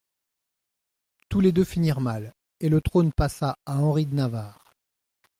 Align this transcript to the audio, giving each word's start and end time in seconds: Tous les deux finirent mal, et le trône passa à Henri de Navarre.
Tous 1.29 1.41
les 1.41 1.51
deux 1.51 1.63
finirent 1.63 2.01
mal, 2.01 2.33
et 2.59 2.69
le 2.69 2.81
trône 2.81 3.13
passa 3.13 3.59
à 3.67 3.77
Henri 3.77 4.07
de 4.07 4.15
Navarre. 4.15 4.73